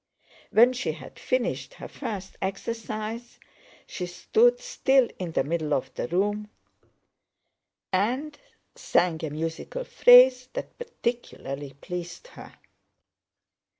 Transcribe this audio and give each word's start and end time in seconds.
When 0.49 0.73
she 0.73 0.93
had 0.93 1.19
finished 1.19 1.75
her 1.75 1.87
first 1.87 2.35
exercise 2.41 3.37
she 3.85 4.07
stood 4.07 4.59
still 4.59 5.09
in 5.19 5.33
the 5.33 5.43
middle 5.43 5.75
of 5.75 5.93
the 5.93 6.07
room 6.07 6.49
and 7.93 8.35
sang 8.73 9.23
a 9.23 9.29
musical 9.29 9.83
phrase 9.83 10.49
that 10.53 10.75
particularly 10.79 11.73
pleased 11.73 12.29
her. 12.29 12.53